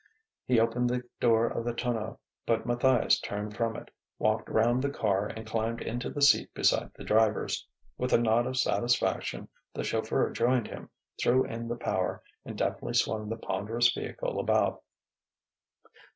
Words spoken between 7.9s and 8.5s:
With a nod